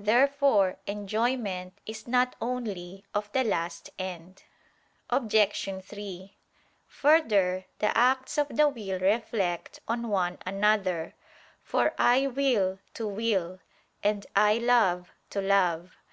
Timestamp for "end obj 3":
3.96-6.36